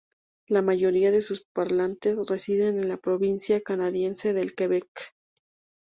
[0.47, 5.13] La mayoría de sus parlantes residen en la provincia canadiense del Quebec.